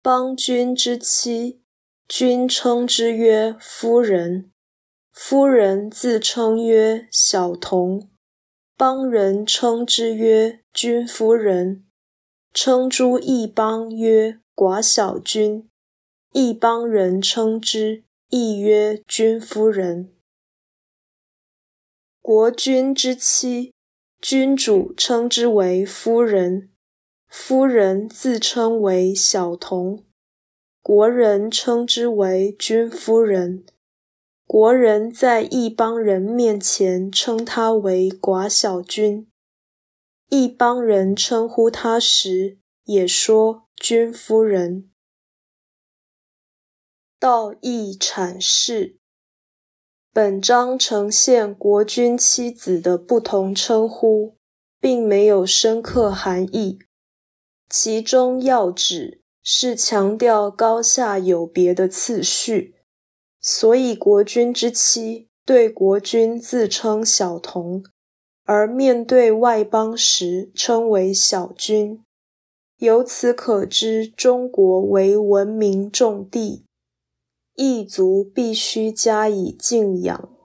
[0.00, 1.60] 邦君之妻，
[2.06, 4.52] 君称之曰夫人。
[5.12, 8.08] 夫人自称曰小童，
[8.76, 11.84] 邦人称之曰君夫人。
[12.54, 15.68] 称诸异邦曰寡小君，
[16.32, 20.14] 异邦人称之亦曰君夫人。
[22.22, 23.74] 国君之妻，
[24.20, 26.70] 君主称之为夫人。
[27.28, 30.02] 夫人自称为小童，
[30.80, 33.66] 国人称之为君夫人。
[34.46, 39.30] 国人在异邦人面前称她为寡小君，
[40.30, 44.90] 一邦人称呼她时也说君夫人。
[47.20, 48.96] 道义阐释，
[50.14, 54.38] 本章呈现国君妻子的不同称呼，
[54.80, 56.78] 并没有深刻含义。
[57.68, 62.76] 其中要旨是强调高下有别的次序，
[63.40, 67.84] 所以国君之妻对国君自称小童，
[68.44, 72.02] 而面对外邦时称为小君。
[72.78, 76.64] 由此可知，中国为文明重地，
[77.54, 80.37] 异族必须加以敬仰。